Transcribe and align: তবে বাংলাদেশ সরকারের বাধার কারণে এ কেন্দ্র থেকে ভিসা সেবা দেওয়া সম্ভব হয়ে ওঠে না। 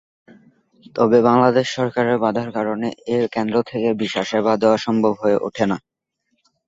তবে 0.95 1.17
বাংলাদেশ 1.21 1.67
সরকারের 1.77 2.17
বাধার 2.19 2.49
কারণে 2.57 2.87
এ 3.07 3.27
কেন্দ্র 3.35 3.55
থেকে 3.69 3.89
ভিসা 3.99 4.23
সেবা 4.23 4.53
দেওয়া 4.61 4.77
সম্ভব 4.77 5.13
হয়ে 5.21 5.37
ওঠে 5.47 5.65
না। 5.65 5.77